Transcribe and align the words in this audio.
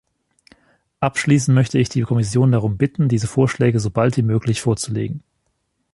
Abschließend 0.99 1.53
möchte 1.53 1.77
ich 1.77 1.87
die 1.89 2.01
Kommission 2.01 2.53
darum 2.53 2.75
bitten, 2.75 3.07
diese 3.07 3.27
Vorschläge 3.27 3.79
so 3.79 3.91
bald 3.91 4.17
wie 4.17 4.23
möglich 4.23 4.59
vorzulegen. 4.59 5.21